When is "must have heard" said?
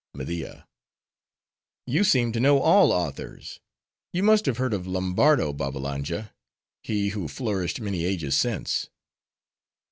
4.23-4.73